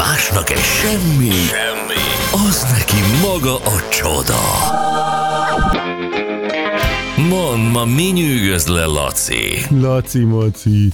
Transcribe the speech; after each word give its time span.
Másnak 0.00 0.50
egy 0.50 0.58
semmi, 0.58 1.30
semmi, 1.30 2.46
az 2.48 2.66
neki 2.72 2.96
maga 3.22 3.56
a 3.56 3.88
csoda. 3.88 4.40
Mond, 7.28 7.70
ma 7.72 7.84
mi 7.84 8.02
nyűgöz 8.02 8.66
le, 8.66 8.84
Laci? 8.84 9.66
Laci, 9.80 10.18
maci. 10.18 10.92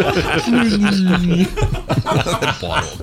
Barom. 2.60 3.00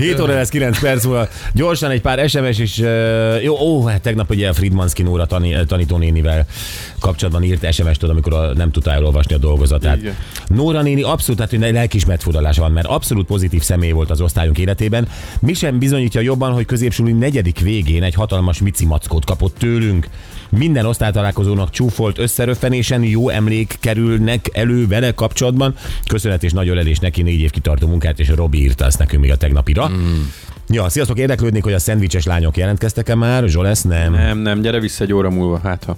7 0.00 0.20
óra 0.20 0.34
lesz 0.34 0.48
9 0.48 0.80
perc 0.80 1.04
múlva. 1.04 1.28
Gyorsan 1.54 1.90
egy 1.90 2.00
pár 2.00 2.28
SMS 2.28 2.58
is. 2.58 2.82
Jó, 3.42 3.56
ó, 3.60 3.86
hát 3.86 4.02
tegnap 4.02 4.30
ugye 4.30 4.48
a 4.48 4.52
Friedmanski 4.52 5.02
Nóra 5.02 5.26
tani, 5.26 5.56
tanítónénivel 5.66 6.46
kapcsolatban 6.98 7.42
írt 7.42 7.72
SMS-t, 7.72 8.02
amikor 8.02 8.34
a, 8.34 8.52
nem 8.54 8.70
tudta 8.70 8.92
elolvasni 8.92 9.34
a 9.34 9.38
dolgozatát. 9.38 9.96
Igen. 9.96 10.16
Nóra 10.46 10.82
néni 10.82 11.02
abszolút, 11.02 11.40
hát 11.40 11.52
egy 11.52 11.72
lelkismert 11.72 12.22
fordulása 12.22 12.62
van, 12.62 12.72
mert 12.72 12.86
abszolút 12.86 13.26
pozitív 13.26 13.62
személy 13.62 13.90
volt 13.90 14.10
az 14.10 14.20
osztályunk 14.20 14.58
életében. 14.58 15.08
Mi 15.40 15.54
sem 15.54 15.78
bizonyítja 15.78 16.20
jobban, 16.20 16.52
hogy 16.52 16.64
középsúli 16.64 17.12
negyedik 17.12 17.60
végén 17.60 18.02
egy 18.02 18.14
hatalmas 18.14 18.60
mici 18.60 18.86
mackót 18.86 19.24
kapott 19.24 19.58
tőlünk. 19.58 20.08
Minden 20.50 20.86
osztálytalálkozónak 20.86 21.70
csúfolt 21.70 22.18
összeröffenésen 22.18 23.02
jó 23.02 23.28
emlék 23.28 23.76
kerülnek 23.80 24.50
elő 24.52 24.86
vele 24.86 25.14
kapcsolatban. 25.14 25.74
Köszönet 26.06 26.42
és 26.42 26.52
nagy 26.52 26.68
ölelés 26.68 26.98
neki 26.98 27.22
négy 27.22 27.40
év 27.40 27.50
kitartó 27.50 27.86
munkát, 27.86 28.18
és 28.18 28.28
Robi 28.28 28.62
írta 28.62 28.84
ezt 28.84 28.98
nekünk 28.98 29.22
még 29.22 29.30
a 29.30 29.36
tegnapira. 29.36 29.89
Mm. 29.90 30.22
Ja, 30.68 30.88
sziasztok, 30.88 31.18
érdeklődnék, 31.18 31.62
hogy 31.62 31.72
a 31.72 31.78
szendvicses 31.78 32.24
lányok 32.24 32.56
jelentkeztek-e 32.56 33.14
már? 33.14 33.48
Zsolesz, 33.48 33.82
nem. 33.82 34.12
Nem, 34.12 34.38
nem, 34.38 34.60
gyere 34.60 34.80
vissza 34.80 35.04
egy 35.04 35.12
óra 35.12 35.30
múlva, 35.30 35.58
hát 35.62 35.84
ha. 35.84 35.96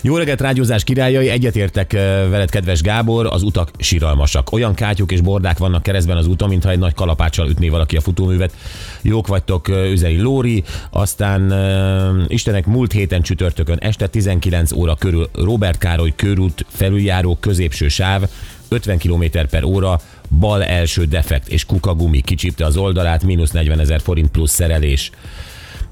Jó 0.00 0.16
reggelt, 0.16 0.40
rádiózás 0.40 0.84
királyai, 0.84 1.28
egyetértek 1.28 1.92
veled, 2.30 2.50
kedves 2.50 2.80
Gábor, 2.80 3.26
az 3.26 3.42
utak 3.42 3.70
siralmasak. 3.78 4.52
Olyan 4.52 4.74
kátyuk 4.74 5.12
és 5.12 5.20
bordák 5.20 5.58
vannak 5.58 5.82
keresztben 5.82 6.16
az 6.16 6.26
úton, 6.26 6.48
mintha 6.48 6.70
egy 6.70 6.78
nagy 6.78 6.94
kalapáccsal 6.94 7.48
ütné 7.48 7.68
valaki 7.68 7.96
a 7.96 8.00
futóművet. 8.00 8.52
Jók 9.02 9.26
vagytok, 9.26 9.68
üzei 9.68 10.20
Lóri. 10.20 10.64
Aztán 10.90 11.52
uh, 11.52 12.24
Istenek 12.26 12.66
múlt 12.66 12.92
héten 12.92 13.22
csütörtökön 13.22 13.78
este 13.80 14.06
19 14.06 14.72
óra 14.72 14.94
körül 14.94 15.28
Robert 15.32 15.78
Károly 15.78 16.12
körút 16.16 16.66
felüljáró 16.68 17.36
középső 17.40 17.88
sáv, 17.88 18.22
50 18.68 18.98
km 18.98 19.24
per 19.50 19.64
óra, 19.64 20.00
bal 20.28 20.64
első 20.64 21.04
defekt 21.04 21.48
és 21.48 21.64
kukagumi 21.64 22.20
kicsípte 22.20 22.64
az 22.64 22.76
oldalát, 22.76 23.24
mínusz 23.24 23.50
40 23.50 23.80
ezer 23.80 24.00
forint 24.00 24.30
plusz 24.30 24.52
szerelés. 24.52 25.10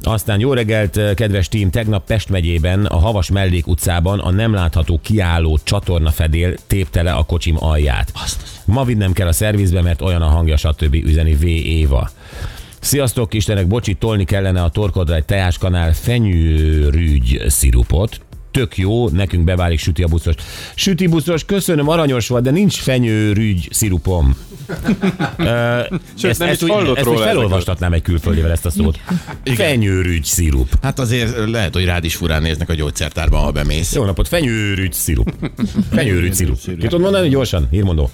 Aztán 0.02 0.40
jó 0.40 0.52
reggelt, 0.52 1.14
kedves 1.14 1.48
tím! 1.48 1.70
Tegnap 1.70 2.06
Pest 2.06 2.28
megyében, 2.28 2.84
a 2.84 2.96
Havas 2.96 3.30
Mellék 3.30 3.66
utcában 3.66 4.18
a 4.18 4.30
nem 4.30 4.52
látható 4.52 5.00
kiálló 5.02 5.58
csatorna 5.62 6.10
fedél 6.10 6.54
tépte 6.66 7.02
le 7.02 7.12
a 7.12 7.22
kocsim 7.22 7.56
alját. 7.58 8.12
Ma 8.64 8.84
vinnem 8.84 9.12
kell 9.12 9.26
a 9.26 9.32
szervizbe, 9.32 9.82
mert 9.82 10.02
olyan 10.02 10.22
a 10.22 10.28
hangja, 10.28 10.56
stb. 10.56 10.94
üzeni 10.94 11.34
V. 11.34 11.44
Éva. 11.46 12.10
Sziasztok, 12.80 13.34
Istenek, 13.34 13.66
bocsi, 13.66 13.94
tolni 13.94 14.24
kellene 14.24 14.62
a 14.62 14.68
torkodra 14.68 15.14
egy 15.14 15.24
teáskanál 15.24 15.92
fenyőrügy 15.92 17.42
szirupot. 17.46 18.20
Tök 18.56 18.76
jó, 18.76 19.08
nekünk 19.08 19.44
beválik 19.44 19.78
süti 19.78 20.02
a 20.02 20.06
buszos. 20.06 20.34
Süti 20.74 21.06
buszos, 21.06 21.44
köszönöm, 21.44 21.88
aranyos 21.88 22.28
volt, 22.28 22.42
de 22.42 22.50
nincs 22.50 22.76
fenyőrügy 22.76 23.68
szirupom. 23.70 24.36
Ö, 25.36 25.78
ezt, 26.22 26.38
nem 26.38 26.48
ezt, 26.48 26.62
is 26.62 26.68
úgy, 26.68 26.92
ezt 26.94 27.04
róla 27.04 27.18
felolvastatnám 27.18 27.92
egy 27.92 28.02
külföldivel 28.02 28.50
ezt 28.50 28.66
a 28.66 28.70
szót. 28.70 28.98
Fenyőrügy 29.44 30.24
szirup. 30.24 30.68
Hát 30.82 30.98
azért 30.98 31.50
lehet, 31.50 31.74
hogy 31.74 31.84
rád 31.84 32.04
is 32.04 32.14
furán 32.14 32.42
néznek 32.42 32.68
a 32.68 32.74
gyógyszertárban, 32.74 33.42
ha 33.42 33.50
bemész. 33.50 33.94
Jó 33.94 34.04
napot, 34.04 34.28
fenyőrügy 34.28 34.92
szirup. 34.92 35.34
Fenyőrügy 35.92 36.34
szirup. 36.34 36.58
Ki 36.64 36.76
tudod 36.76 37.00
mondani 37.00 37.28
gyorsan? 37.28 37.68
Írmondó. 37.70 38.10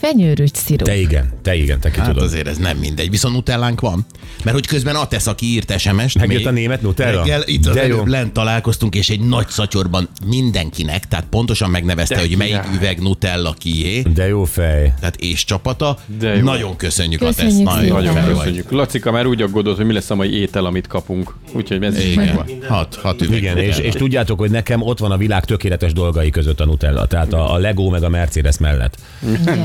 Fenyőrügy 0.00 0.54
szirup. 0.54 0.86
Te 0.86 0.96
igen, 0.96 1.32
te 1.42 1.54
igen, 1.54 1.80
te 1.80 1.90
ki 1.90 1.98
Hát 1.98 2.08
tudod. 2.08 2.22
azért 2.22 2.46
ez 2.46 2.56
nem 2.56 2.76
mindegy. 2.76 3.10
Viszont 3.10 3.34
nutellánk 3.34 3.80
van. 3.80 4.06
Mert 4.44 4.56
hogy 4.56 4.66
közben 4.66 4.94
Atesz, 4.94 5.26
aki 5.26 5.46
írt 5.46 5.78
SMS-t. 5.78 6.18
Megjött 6.18 6.44
a 6.44 6.50
német 6.50 6.82
Nutella? 6.82 7.18
Reggel 7.22 7.42
itt 7.46 7.66
az 7.66 7.74
De 7.74 7.86
jó. 7.86 7.94
előbb 7.94 8.06
lent 8.06 8.32
találkoztunk, 8.32 8.94
és 8.94 9.08
egy 9.10 9.20
nagy 9.20 9.48
szatyorban 9.48 10.08
mindenkinek, 10.26 11.08
tehát 11.08 11.26
pontosan 11.30 11.70
megnevezte, 11.70 12.14
De 12.14 12.20
hogy 12.20 12.36
melyik 12.36 12.60
király. 12.60 12.76
üveg 12.76 13.00
Nutella 13.02 13.52
kié. 13.58 14.02
De 14.14 14.26
jó 14.26 14.44
fej. 14.44 14.94
Tehát 15.00 15.16
és 15.16 15.44
csapata. 15.44 15.98
De 16.18 16.34
jó. 16.36 16.42
Nagyon 16.42 16.76
köszönjük. 16.76 17.20
Köszönjük 17.20 17.54
Nagyon 17.64 17.72
szépen. 17.78 17.86
jó 17.88 17.94
Nagyon 17.94 18.14
fej 18.14 18.24
vagy. 18.24 18.36
köszönjük. 18.38 18.70
Lacika 18.70 19.10
már 19.10 19.26
úgy 19.26 19.42
aggódott, 19.42 19.76
hogy 19.76 19.86
mi 19.86 19.92
lesz 19.92 20.10
a 20.10 20.14
mai 20.14 20.34
étel, 20.34 20.64
amit 20.64 20.86
kapunk. 20.86 21.34
Úgyhogy 21.52 21.82
ez 21.84 21.98
is 21.98 22.04
Igen. 22.04 22.24
megvan. 22.24 22.46
Hat, 22.68 22.94
hat 22.94 23.22
üveg 23.22 23.36
Igen, 23.38 23.56
és, 23.58 23.66
Nutella. 23.68 23.84
és 23.86 23.92
tudjátok, 23.94 24.38
hogy 24.38 24.50
nekem 24.50 24.82
ott 24.82 24.98
van 24.98 25.10
a 25.10 25.16
világ 25.16 25.44
tökéletes 25.44 25.92
dolgai 25.92 26.30
között 26.30 26.60
a 26.60 26.64
Nutella, 26.64 27.06
tehát 27.06 27.32
a, 27.32 27.52
a 27.54 27.56
Lego 27.58 27.88
meg 27.88 28.02
a 28.02 28.08
Mercedes 28.08 28.58
mellett. 28.58 28.96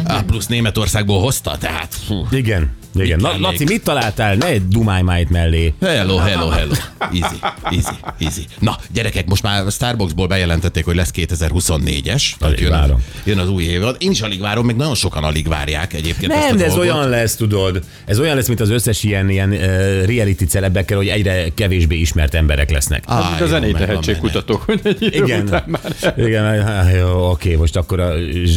A 0.06 0.22
plusz 0.31 0.47
Németországból 0.47 1.19
hozta, 1.19 1.58
tehát. 1.58 1.94
Fú. 1.94 2.28
Igen, 2.31 2.72
igen. 2.96 3.19
Na, 3.19 3.31
Laci, 3.40 3.63
mit 3.63 3.84
találtál? 3.84 4.35
Ne 4.35 4.57
dumálj 4.57 5.02
már 5.02 5.19
itt 5.19 5.29
mellé. 5.29 5.74
Hello, 5.81 6.18
hello, 6.18 6.47
hello. 6.50 6.74
Easy, 7.00 7.35
easy, 7.63 7.96
easy. 8.19 8.41
Na, 8.59 8.78
gyerekek, 8.94 9.28
most 9.28 9.44
már 9.44 9.66
a 9.66 9.69
Starbucksból 9.69 10.28
bejelentették, 10.28 10.85
hogy 10.85 10.96
lesz 10.96 11.12
2024-es. 11.16 12.24
Tehát 12.40 12.59
jön, 12.59 12.69
várom. 12.72 13.03
jön 13.24 13.38
az 13.38 13.50
új 13.50 13.63
évad. 13.63 13.96
Én 14.00 14.12
is 14.12 14.22
alig 14.22 14.40
várom, 14.40 14.66
meg 14.66 14.75
nagyon 14.75 14.96
sokan 14.96 15.24
alig 15.24 15.47
várják 15.47 15.94
egyébként 15.94 16.31
ezt 16.31 16.41
a 16.44 16.46
Nem, 16.47 16.57
de 16.57 16.66
ez 16.66 16.74
dolgot. 16.74 16.94
olyan 16.94 17.09
lesz, 17.09 17.35
tudod. 17.35 17.80
Ez 18.06 18.19
olyan 18.19 18.35
lesz, 18.35 18.47
mint 18.47 18.59
az 18.59 18.69
összes 18.69 19.03
ilyen, 19.03 19.30
ilyen 19.30 19.50
uh, 19.51 19.59
reality 20.06 20.44
celebekkel, 20.44 20.97
hogy 20.97 21.07
egyre 21.07 21.50
kevésbé 21.56 21.96
ismert 21.96 22.34
emberek 22.34 22.69
lesznek. 22.72 23.03
Á, 23.07 23.22
Hát, 23.22 23.40
a 23.41 23.44
jó, 23.44 23.50
zenei 23.50 23.72
tehetségkutatók, 23.72 24.62
hogy 24.62 24.80
egy 24.84 25.01
idő 25.01 25.24
Igen, 25.24 25.41
után 25.41 25.63
már 25.68 26.16
igen, 26.18 26.63
hát 26.63 26.96
jó, 26.97 27.30
oké, 27.30 27.56
most 27.56 27.75
akkor 27.75 28.00
a 28.00 28.13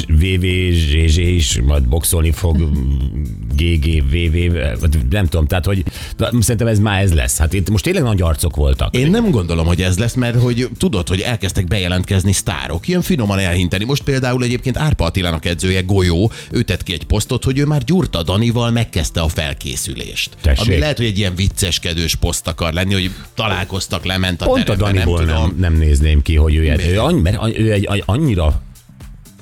VV, 0.09 0.45
is 1.17 1.61
majd 1.67 1.89
boxolni 1.89 2.31
fog, 2.33 2.69
GG, 3.57 4.03
VV, 4.11 4.37
vagy 4.81 4.99
nem 5.11 5.27
tudom, 5.27 5.47
tehát 5.47 5.65
hogy 5.65 5.85
szerintem 6.41 6.67
ez 6.67 6.79
már 6.79 7.03
ez 7.03 7.15
lesz. 7.15 7.39
Hát 7.39 7.53
itt 7.53 7.71
most 7.71 7.85
tényleg 7.85 8.03
nagy 8.03 8.23
arcok 8.23 8.57
voltak. 8.57 8.97
Én 8.97 9.11
nem 9.11 9.31
gondolom, 9.31 9.67
hogy 9.67 9.83
ez 9.83 9.99
lesz, 9.99 10.15
mert 10.15 10.41
hogy 10.41 10.69
tudod, 10.79 11.09
hogy 11.09 11.21
elkezdtek 11.21 11.67
bejelentkezni 11.67 12.33
sztárok, 12.33 12.89
ilyen 12.89 13.03
finoman 13.03 13.39
elhinteni. 13.39 13.85
Most 13.85 14.03
például 14.03 14.45
egyébként 14.45 14.79
Árpa 14.79 15.05
Attilának 15.05 15.45
edzője 15.45 15.81
Golyó, 15.81 16.31
ő 16.51 16.63
tett 16.63 16.83
ki 16.83 16.93
egy 16.93 17.05
posztot, 17.05 17.45
hogy 17.45 17.59
ő 17.59 17.65
már 17.65 17.85
Gyurta 17.85 18.23
Danival 18.23 18.71
megkezdte 18.71 19.21
a 19.21 19.29
felkészülést. 19.29 20.37
Tessék. 20.41 20.67
Ami 20.67 20.79
lehet, 20.79 20.97
hogy 20.97 21.07
egy 21.07 21.19
ilyen 21.19 21.35
vicceskedős 21.35 22.15
poszt 22.15 22.47
akar 22.47 22.73
lenni, 22.73 22.93
hogy 22.93 23.11
találkoztak, 23.35 24.05
lement 24.05 24.43
a 24.43 24.45
Pont 24.45 24.69
a 24.69 24.77
terembe, 24.77 24.85
nem 24.85 24.95
Daniból 24.95 25.19
tudom. 25.19 25.43
nem, 25.43 25.57
nem 25.59 25.75
nézném 25.79 26.23
ki, 26.23 26.37
hogy 26.37 26.55
ő, 26.55 26.77
ő, 26.89 27.01
annyi, 27.01 27.21
mert 27.21 27.59
ő 27.59 27.73
egy 27.73 27.85
egy 27.85 28.03
annyira 28.07 28.63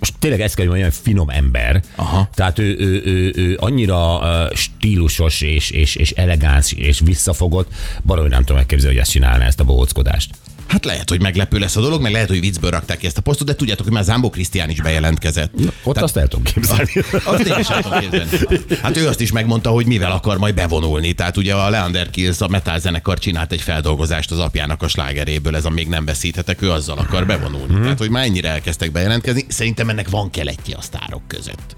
most 0.02 0.18
tényleg 0.18 0.40
ezt 0.40 0.54
kell, 0.54 0.66
hogy 0.66 0.78
mondjam, 0.78 1.00
finom 1.02 1.28
ember. 1.28 1.82
Aha. 1.94 2.28
Tehát 2.34 2.58
ő, 2.58 2.76
ő, 2.78 3.02
ő, 3.04 3.32
ő 3.36 3.56
annyira 3.60 4.20
stílusos 4.54 5.40
és, 5.40 5.70
és, 5.70 5.94
és 5.94 6.10
elegáns 6.10 6.72
és 6.72 7.00
visszafogott, 7.04 7.72
baromi 8.04 8.28
nem 8.28 8.40
tudom 8.40 8.56
elképzelni, 8.56 8.94
hogy 8.94 9.02
ezt 9.02 9.10
csinálná 9.10 9.46
ezt 9.46 9.60
a 9.60 9.64
bohóckodást. 9.64 10.30
Hát 10.72 10.84
lehet, 10.84 11.08
hogy 11.08 11.20
meglepő 11.20 11.58
lesz 11.58 11.76
a 11.76 11.80
dolog, 11.80 12.02
meg 12.02 12.12
lehet, 12.12 12.28
hogy 12.28 12.40
viccből 12.40 12.70
rakták 12.70 12.98
ki 12.98 13.06
ezt 13.06 13.18
a 13.18 13.20
posztot, 13.20 13.46
de 13.46 13.54
tudjátok, 13.54 13.84
hogy 13.84 13.94
már 13.94 14.04
Zámbó 14.04 14.30
Krisztián 14.30 14.70
is 14.70 14.80
bejelentkezett. 14.80 15.52
Ott 15.54 15.94
Tehát... 15.94 16.02
azt 16.02 16.16
el 16.16 16.28
tudom 16.28 16.44
képzelni. 16.44 16.90
Azt 17.24 17.46
én 17.46 17.58
is 17.58 17.68
el 17.68 17.82
tudom 17.82 17.98
képzelni. 17.98 18.58
Hát 18.82 18.96
ő 18.96 19.08
azt 19.08 19.20
is 19.20 19.32
megmondta, 19.32 19.70
hogy 19.70 19.86
mivel 19.86 20.12
akar 20.12 20.38
majd 20.38 20.54
bevonulni. 20.54 21.12
Tehát 21.12 21.36
ugye 21.36 21.54
a 21.54 21.70
Leander 21.70 22.10
Kills, 22.10 22.40
a 22.40 22.48
metal 22.48 22.78
zenekar 22.78 23.18
csinált 23.18 23.52
egy 23.52 23.60
feldolgozást 23.60 24.30
az 24.30 24.38
apjának 24.38 24.82
a 24.82 24.88
slágeréből, 24.88 25.56
ez 25.56 25.64
a 25.64 25.70
még 25.70 25.88
nem 25.88 26.04
veszíthetek, 26.04 26.62
ő 26.62 26.70
azzal 26.70 26.98
akar 26.98 27.26
bevonulni. 27.26 27.80
Tehát, 27.80 27.98
hogy 27.98 28.10
már 28.10 28.24
ennyire 28.24 28.48
elkezdtek 28.48 28.92
bejelentkezni, 28.92 29.44
szerintem 29.48 29.88
ennek 29.88 30.10
van 30.10 30.30
keletje 30.30 30.76
a 30.76 30.80
sztárok 30.80 31.22
között. 31.26 31.74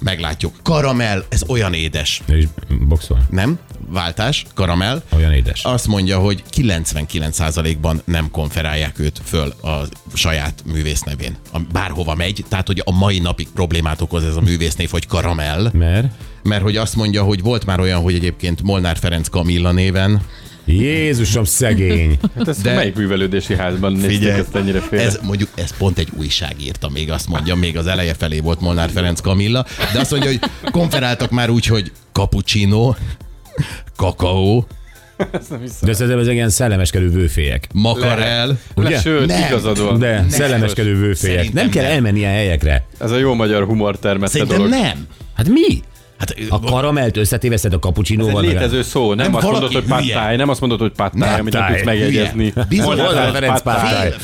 Meglátjuk. 0.00 0.54
Karamell, 0.62 1.24
ez 1.28 1.42
olyan 1.48 1.74
édes. 1.74 2.22
Is 2.28 2.44
boxol. 2.88 3.26
Nem? 3.30 3.58
Váltás, 3.94 4.44
karamell. 4.54 5.02
Olyan 5.16 5.32
édes. 5.32 5.64
Azt 5.64 5.86
mondja, 5.86 6.18
hogy 6.18 6.42
99%-ban 6.56 8.02
nem 8.04 8.30
konferálják 8.30 8.98
őt 8.98 9.20
föl 9.24 9.48
a 9.62 9.80
saját 10.14 10.62
művésznevén. 10.72 11.36
A- 11.52 11.58
Bárhova 11.72 12.14
megy, 12.14 12.44
tehát 12.48 12.66
hogy 12.66 12.82
a 12.84 12.92
mai 12.92 13.18
napig 13.18 13.48
problémát 13.54 14.00
okoz 14.00 14.24
ez 14.24 14.36
a 14.36 14.40
művésznév, 14.40 14.90
hogy 14.90 15.06
karamell, 15.06 15.70
Mert? 15.72 16.06
mert 16.42 16.62
hogy 16.62 16.76
azt 16.76 16.96
mondja, 16.96 17.22
hogy 17.22 17.42
volt 17.42 17.66
már 17.66 17.80
olyan, 17.80 18.00
hogy 18.02 18.14
egyébként 18.14 18.62
Molnár 18.62 18.96
Ferenc 18.96 19.28
Kamilla 19.28 19.72
néven. 19.72 20.20
Jézusom 20.66 21.44
szegény. 21.44 22.18
Hát 22.36 22.48
ezt 22.48 22.62
De- 22.62 22.74
melyik 22.74 22.94
művelődési 22.96 23.56
házban 23.56 23.92
nézték 23.92 24.28
ezt 24.28 24.54
ennyire 24.54 24.80
félre? 24.80 25.04
ez 25.04 25.18
mondjuk, 25.22 25.48
ez 25.54 25.76
pont 25.76 25.98
egy 25.98 26.08
újság 26.16 26.54
írta 26.60 26.88
még, 26.88 27.10
azt 27.10 27.28
mondja, 27.28 27.54
még 27.54 27.76
az 27.76 27.86
eleje 27.86 28.14
felé 28.14 28.38
volt 28.40 28.60
Molnár 28.60 28.90
Ferenc 28.90 29.20
Kamilla, 29.20 29.64
de 29.92 30.00
azt 30.00 30.10
mondja, 30.10 30.28
hogy 30.30 30.40
konferáltak 30.70 31.30
már 31.30 31.50
úgy, 31.50 31.66
hogy 31.66 31.92
cappuccino, 32.12 32.94
kakaó, 33.96 34.66
De 35.82 35.92
szerintem 35.92 36.18
ezek 36.18 36.32
ilyen 36.32 36.48
szellemeskedő 36.48 37.10
vőfélyek. 37.10 37.68
makarel, 37.72 38.58
Ugye? 38.74 38.88
Le, 38.90 39.00
sőt, 39.00 39.26
Nem. 39.26 39.42
igazad 39.48 39.78
van. 39.80 39.98
De 39.98 40.24
szellemeskedő 40.28 40.96
vőfélyek. 40.98 41.36
Szerintem 41.38 41.62
Nem 41.62 41.72
kell 41.72 41.82
nem. 41.82 41.92
elmenni 41.92 42.18
ilyen 42.18 42.32
helyekre. 42.32 42.86
Ez 43.00 43.10
a 43.10 43.16
jó 43.18 43.34
magyar 43.34 43.64
humor 43.64 43.98
termette 43.98 44.30
Szerintem 44.32 44.56
dolog. 44.56 44.72
nem. 44.72 45.06
Hát 45.34 45.48
mi? 45.48 45.82
Hát, 46.28 46.34
A 46.48 46.60
karamelt 46.60 47.16
összetéveszted 47.16 47.72
a 47.72 47.74
Ez 47.74 47.80
cappuccinóval. 47.80 48.42
egy 48.44 48.48
létező 48.48 48.82
szó, 48.82 49.14
nem, 49.14 49.26
Nem, 49.26 49.34
azt 49.34 49.50
mondod, 49.50 49.72
hogy 49.72 49.84
pattáj, 49.84 50.36
nem 50.36 50.48
azt 50.48 50.60
mondod, 50.60 50.78
hogy 50.80 50.92
pattáj, 50.92 51.30
Nem, 51.30 51.40
amit 51.40 51.52
nem 51.52 51.66
tudsz 51.66 51.84
megjegyezni. 51.84 52.52
Bizony, 52.68 52.96
Ferenc 53.32 53.62
pattáj. 53.62 54.12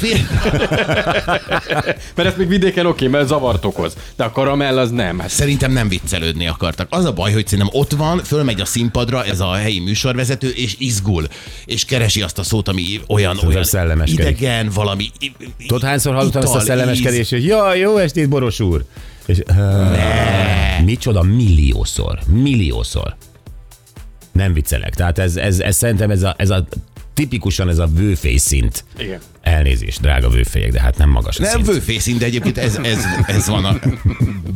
Mert 2.15 2.29
ezt 2.29 2.37
még 2.37 2.49
vidéken 2.49 2.87
oké, 2.87 3.07
mert 3.07 3.27
zavart 3.27 3.65
okoz. 3.65 3.97
De 4.17 4.25
a 4.25 4.31
karamell 4.31 4.79
az 4.79 4.91
nem. 4.91 5.19
Hát 5.19 5.29
Szerintem 5.31 5.73
nem 5.73 5.89
viccelődni 5.89 6.47
akartak. 6.47 6.87
Az 6.91 7.05
a 7.05 7.13
baj, 7.13 7.33
hogy 7.33 7.47
szerintem 7.47 7.81
ott 7.81 7.93
van, 7.93 8.19
fölmegy 8.25 8.61
a 8.61 8.65
színpadra 8.65 9.25
ez 9.25 9.41
a 9.41 9.53
helyi 9.53 9.81
műsorvezető, 9.81 10.49
és 10.49 10.75
izgul, 10.79 11.27
és 11.65 11.85
keresi 11.85 12.23
azt 12.23 12.39
a 12.39 12.43
szót, 12.43 12.69
ami 12.69 13.01
olyan, 13.09 13.39
olyan 13.47 13.65
idegen, 14.05 14.71
valami... 14.75 15.11
Tudod, 15.67 15.83
hányszor 15.83 16.15
hallottam 16.15 16.43
ezt 16.43 16.55
a 16.55 16.61
szellemeskedést, 16.61 17.31
hogy 17.31 17.45
jaj, 17.45 17.79
jó 17.79 17.97
estét, 17.97 18.29
Boros 18.29 18.61
úr. 18.61 18.85
És, 19.31 19.43
uh, 19.51 20.85
micsoda 20.85 21.23
milliószor, 21.23 22.19
milliószor. 22.27 23.17
Nem 24.33 24.53
viccelek. 24.53 24.95
Tehát 24.95 25.19
ez, 25.19 25.37
ez, 25.37 25.61
ez 25.61 25.77
szerintem 25.77 26.11
ez 26.11 26.23
a, 26.23 26.35
ez 26.39 26.51
a 26.51 26.67
tipikusan 27.15 27.69
ez 27.69 27.79
a 27.79 27.87
vőfély 27.87 28.37
szint. 28.37 28.85
Igen. 28.99 29.21
Elnézést, 29.43 30.01
drága 30.01 30.29
vőfélyek, 30.29 30.73
de 30.73 30.81
hát 30.81 30.99
nem 30.99 31.11
magas 31.11 31.39
a 31.39 31.43
Nem 31.43 31.51
szint. 31.51 31.67
vőfészín, 31.67 32.19
de 32.19 32.25
egyébként 32.25 32.59
ez, 32.59 32.79
ez, 32.83 33.05
ez 33.27 33.49
van 33.49 33.65
a, 33.65 33.79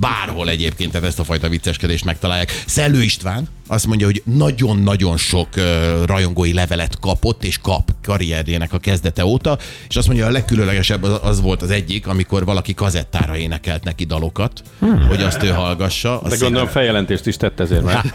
bárhol 0.00 0.48
egyébként 0.48 0.92
tehát 0.92 1.06
ezt 1.06 1.18
a 1.18 1.24
fajta 1.24 1.48
vicceskedést 1.48 2.04
megtalálják. 2.04 2.62
Szellő 2.66 3.02
István 3.02 3.48
azt 3.66 3.86
mondja, 3.86 4.06
hogy 4.06 4.22
nagyon-nagyon 4.24 5.16
sok 5.16 5.48
uh, 5.56 5.64
rajongói 6.06 6.52
levelet 6.52 6.98
kapott, 7.00 7.44
és 7.44 7.58
kap 7.58 7.90
karrierjének 8.02 8.72
a 8.72 8.78
kezdete 8.78 9.24
óta, 9.24 9.58
és 9.88 9.96
azt 9.96 10.06
mondja, 10.06 10.26
a 10.26 10.30
legkülönlegesebb 10.30 11.02
az, 11.02 11.18
az 11.22 11.40
volt 11.40 11.62
az 11.62 11.70
egyik, 11.70 12.06
amikor 12.06 12.44
valaki 12.44 12.74
kazettára 12.74 13.36
énekelt 13.36 13.84
neki 13.84 14.04
dalokat, 14.04 14.62
hmm. 14.78 15.06
hogy 15.06 15.22
azt 15.22 15.42
ő 15.42 15.48
hallgassa. 15.48 16.20
De 16.22 16.28
Azt 16.28 16.40
gondolom 16.40 16.68
feljelentést 16.68 17.26
is 17.26 17.36
tett 17.36 17.60
ezért, 17.60 17.82
mert 17.82 18.14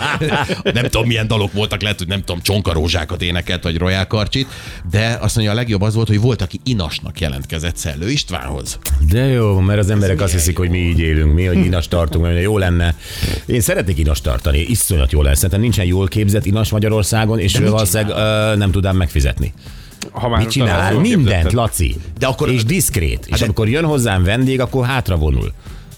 nem 0.80 0.82
tudom, 0.82 1.06
milyen 1.06 1.26
dalok 1.26 1.52
voltak, 1.52 1.82
lehet, 1.82 1.98
hogy 1.98 2.08
nem 2.08 2.24
tudom, 2.24 2.40
csonkarózsákat 2.42 3.22
énekelt, 3.22 3.62
vagy 3.62 3.78
Royal 3.78 4.06
Karcsit, 4.06 4.48
de 4.90 5.18
azt 5.20 5.34
mondja, 5.34 5.52
a 5.52 5.56
legjobb 5.56 5.82
az 5.82 5.96
volt, 6.00 6.12
hogy 6.18 6.20
volt, 6.26 6.42
aki 6.42 6.60
inasnak 6.64 7.20
jelentkezett 7.20 7.76
Szellő 7.76 8.10
Istvánhoz. 8.10 8.78
De 9.10 9.24
jó, 9.26 9.58
mert 9.58 9.78
az 9.78 9.90
emberek 9.90 10.20
azt 10.20 10.32
hiszik, 10.32 10.56
hogy 10.56 10.70
mi 10.70 10.78
így 10.78 10.98
élünk, 10.98 11.34
mi, 11.34 11.44
hogy 11.44 11.56
inas 11.64 11.88
tartunk, 11.88 12.24
mert 12.24 12.42
jó 12.42 12.58
lenne. 12.58 12.94
Én 13.46 13.60
szeretnék 13.60 13.98
inas 13.98 14.20
tartani, 14.20 14.58
iszonyat 14.58 15.12
jó 15.12 15.22
lesz. 15.22 15.34
Szerintem 15.36 15.60
nincsen 15.60 15.84
jól 15.84 16.08
képzett 16.08 16.46
inas 16.46 16.70
Magyarországon, 16.70 17.38
és 17.38 17.58
mit 17.58 17.68
valószínűleg 17.68 18.16
ö, 18.16 18.56
nem 18.56 18.70
tudám 18.70 18.96
megfizetni. 18.96 19.52
ha 20.10 20.28
már 20.28 20.40
Mit 20.40 20.50
csinál? 20.50 20.92
jól 20.92 21.00
Mindent, 21.00 21.24
képzetted. 21.26 21.52
Laci. 21.52 21.96
De 22.18 22.26
akkor- 22.26 22.48
és 22.50 22.64
diszkrét. 22.64 23.26
És 23.26 23.38
de- 23.38 23.44
amikor 23.44 23.68
jön 23.68 23.84
hozzám 23.84 24.24
vendég, 24.24 24.60
akkor 24.60 24.86
hátra 24.86 25.16
vonul. 25.16 25.52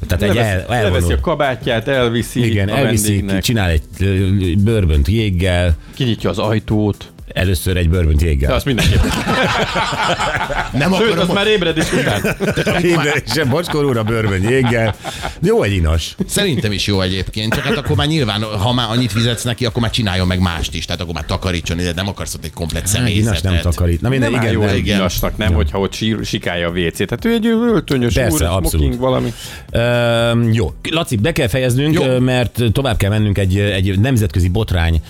Tehát 0.06 0.22
egy 0.22 0.36
el, 0.36 0.56
leveszi 0.68 0.84
elvonul. 0.84 1.12
a 1.12 1.20
kabátját, 1.20 1.88
elviszi 1.88 2.44
Igen, 2.46 2.68
a 2.68 2.76
elviszi, 2.76 3.06
vendégnek, 3.08 3.42
csinál 3.42 3.70
egy 3.70 4.58
bőrbönt 4.58 5.08
jéggel, 5.08 5.76
kinyitja 5.94 6.30
az 6.30 6.38
ajtót. 6.38 7.12
Először 7.32 7.76
egy 7.76 7.90
De 7.90 8.26
jéggel. 8.26 8.52
azt 8.54 8.64
mindenképpen. 8.64 9.10
Nem 10.72 10.92
Sőt, 10.92 11.00
akarom, 11.10 11.28
az 11.28 11.34
már 11.34 11.46
ébred 11.46 11.76
is 11.76 11.92
után. 11.92 12.36
És 13.34 13.42
bocskor 13.48 13.84
úr 13.84 13.96
a 13.96 14.02
bőrbönt 14.02 14.50
jéggel. 14.50 14.94
Jó 15.42 15.62
egy 15.62 15.72
inas. 15.72 16.14
Szerintem 16.26 16.72
is 16.72 16.86
jó 16.86 17.00
egyébként, 17.00 17.54
csak 17.54 17.64
hát 17.64 17.76
akkor 17.76 17.96
már 17.96 18.06
nyilván, 18.06 18.42
ha 18.42 18.72
már 18.72 18.90
annyit 18.90 19.12
fizetsz 19.12 19.42
neki, 19.42 19.64
akkor 19.66 19.82
már 19.82 19.90
csináljon 19.90 20.26
meg 20.26 20.40
mást 20.40 20.74
is, 20.74 20.84
tehát 20.84 21.00
akkor 21.00 21.14
már 21.14 21.24
takarítson, 21.24 21.76
de 21.76 21.92
nem 21.94 22.08
akarsz 22.08 22.34
ott 22.34 22.44
egy 22.44 22.52
komplet 22.52 22.82
Hát, 22.82 22.90
inas 22.92 23.06
személyzetet. 23.08 23.42
nem 23.42 23.60
takarít. 23.60 24.00
Na 24.00 24.08
minden, 24.08 24.30
Nem 24.30 24.40
igen, 24.40 24.52
jó 24.52 24.60
nem. 24.60 24.68
egy 24.68 24.86
inasnak, 24.86 25.36
nem, 25.36 25.52
hogyha 25.52 25.78
ott 25.78 25.92
sír, 25.92 26.18
sikálja 26.24 26.68
a 26.68 26.70
WC-t. 26.70 27.06
Tehát 27.06 27.24
ő 27.24 27.32
egy 27.32 27.46
öltönyös 27.46 28.14
Persze, 28.14 28.34
úr, 28.34 28.42
abszolút. 28.42 28.70
smoking 28.70 28.98
valami. 28.98 29.32
Ö, 29.70 30.50
jó, 30.52 30.72
Laci, 30.90 31.16
be 31.16 31.32
kell 31.32 31.48
fejeznünk, 31.48 31.94
Jó. 31.94 32.18
mert 32.18 32.60
tovább 32.72 32.96
kell 32.96 33.10
mennünk, 33.10 33.38
egy, 33.38 33.58
egy 33.58 33.98
nemzetközi 34.00 34.48
botrány 34.48 35.02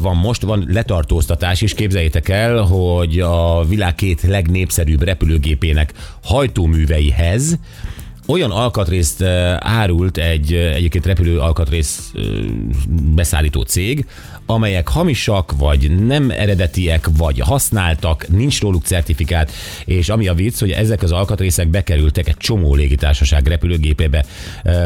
van 0.00 0.16
most, 0.16 0.42
van 0.42 0.64
letartóztatás 0.68 1.60
is, 1.60 1.74
képzeljétek 1.74 2.28
el, 2.28 2.60
hogy 2.60 3.20
a 3.20 3.64
világ 3.68 3.94
két 3.94 4.22
legnépszerűbb 4.22 5.02
repülőgépének 5.02 5.92
hajtóműveihez 6.22 7.58
olyan 8.32 8.50
alkatrészt 8.50 9.20
ö, 9.20 9.52
árult 9.58 10.18
egy 10.18 10.52
ö, 10.52 10.68
egyébként 10.68 11.06
repülő 11.06 11.38
alkatrész 11.38 12.10
ö, 12.14 12.20
beszállító 13.14 13.62
cég, 13.62 14.06
amelyek 14.46 14.88
hamisak, 14.88 15.52
vagy 15.58 16.06
nem 16.06 16.30
eredetiek, 16.30 17.08
vagy 17.16 17.38
használtak, 17.38 18.28
nincs 18.28 18.60
róluk 18.60 18.84
certifikát, 18.84 19.50
és 19.84 20.08
ami 20.08 20.28
a 20.28 20.34
vicc, 20.34 20.58
hogy 20.60 20.70
ezek 20.70 21.02
az 21.02 21.12
alkatrészek 21.12 21.68
bekerültek 21.68 22.28
egy 22.28 22.36
csomó 22.36 22.74
légitársaság 22.74 23.46
repülőgépébe. 23.46 24.24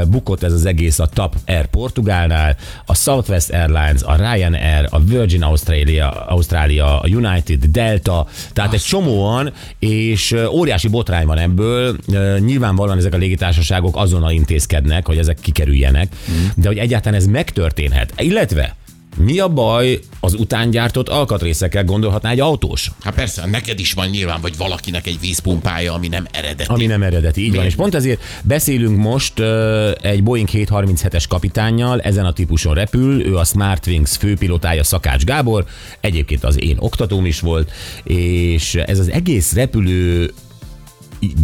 Bukott 0.09 0.43
ez 0.43 0.53
az 0.53 0.67
egész 0.67 0.99
a 0.99 1.07
TAP 1.07 1.35
Air 1.47 1.67
Portugálnál, 1.67 2.57
a 2.87 2.95
Southwest 2.95 3.51
Airlines, 3.51 4.03
a 4.03 4.17
Ryanair, 4.17 4.89
a 4.91 5.01
Virgin 5.01 5.43
Australia, 5.43 6.11
Australia 6.11 7.01
a 7.01 7.07
United, 7.09 7.65
Delta, 7.65 8.27
tehát 8.53 8.73
egy 8.73 8.83
csomóan, 8.83 9.53
és 9.79 10.35
óriási 10.51 10.89
botrány 10.89 11.27
van 11.27 11.39
ebből. 11.39 11.97
Nyilvánvalóan 12.39 12.99
ezek 12.99 13.15
a 13.15 13.19
légitársaságok 13.37 13.97
azonnal 13.97 14.31
intézkednek, 14.31 15.07
hogy 15.07 15.19
ezek 15.19 15.39
kikerüljenek, 15.41 16.17
de 16.57 16.69
hogy 16.69 16.79
egyáltalán 16.79 17.19
ez 17.19 17.27
megtörténhet, 17.27 18.13
illetve 18.19 18.77
mi 19.17 19.39
a 19.39 19.49
baj 19.49 20.01
az 20.21 20.35
utángyártott 20.35 21.09
alkatrészekkel 21.09 21.85
gondolhatná 21.85 22.31
egy 22.31 22.41
autós? 22.41 22.91
Hát 23.01 23.15
persze, 23.15 23.47
neked 23.47 23.79
is 23.79 23.93
van 23.93 24.09
nyilván, 24.09 24.41
vagy 24.41 24.57
valakinek 24.57 25.07
egy 25.07 25.21
vízpumpája, 25.21 25.93
ami 25.93 26.09
nem 26.09 26.27
eredeti. 26.31 26.71
Ami 26.73 26.87
nem 26.87 27.03
eredeti, 27.03 27.45
így 27.45 27.55
van. 27.55 27.65
És 27.65 27.75
pont 27.75 27.95
ezért 27.95 28.21
beszélünk 28.43 28.97
most 28.97 29.39
uh, 29.39 29.91
egy 30.01 30.23
Boeing 30.23 30.49
737-es 30.53 31.25
kapitánnyal, 31.29 32.01
ezen 32.01 32.25
a 32.25 32.33
típuson 32.33 32.75
repül, 32.75 33.27
ő 33.27 33.37
a 33.37 33.45
Smartwings 33.45 34.17
főpilotája 34.17 34.85
Szakács 34.85 35.25
Gábor, 35.25 35.65
egyébként 36.01 36.45
az 36.45 36.63
én 36.63 36.77
oktatóm 36.79 37.27
is 37.27 37.41
volt, 37.41 37.71
és 38.05 38.75
ez 38.75 38.99
az 38.99 39.11
egész 39.11 39.53
repülő 39.53 40.33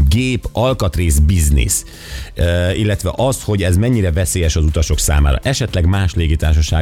gép 0.09 0.49
alkatrész 0.53 1.19
biznisz, 1.19 1.85
illetve 2.75 3.13
az, 3.17 3.43
hogy 3.43 3.63
ez 3.63 3.77
mennyire 3.77 4.13
veszélyes 4.13 4.57
az 4.57 4.65
utasok 4.65 4.99
számára. 4.99 5.39
Esetleg 5.43 5.87
más 5.87 6.15
légitársaság 6.15 6.81